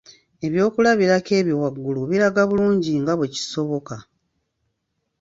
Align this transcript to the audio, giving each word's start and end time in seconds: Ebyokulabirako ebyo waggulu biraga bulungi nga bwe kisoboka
Ebyokulabirako 0.45 1.31
ebyo 1.39 1.55
waggulu 1.61 2.01
biraga 2.09 2.41
bulungi 2.49 2.91
nga 3.01 3.13
bwe 3.17 3.31
kisoboka 3.35 3.95